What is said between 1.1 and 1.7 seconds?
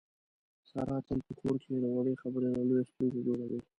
په کور